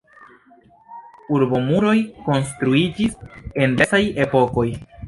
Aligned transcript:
Urbomuroj 1.35 1.95
konstruiĝis 2.25 3.21
en 3.29 3.81
diversaj 3.81 4.03
epokoj. 4.29 4.69